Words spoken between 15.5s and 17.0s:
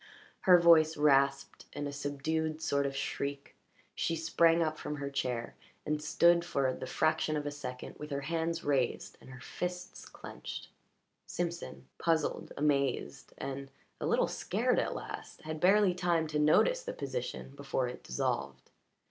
barely time to notice the